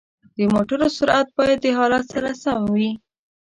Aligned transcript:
د 0.37 0.39
موټرو 0.53 0.87
سرعت 0.97 1.27
باید 1.37 1.59
د 1.65 1.67
حالت 1.77 2.03
سره 2.13 2.29
سم 2.43 2.61
وي. 2.73 2.89